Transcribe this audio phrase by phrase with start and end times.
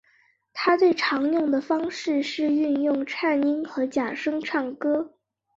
[0.51, 5.13] 他最常用的方式是运用颤音和假声唱歌。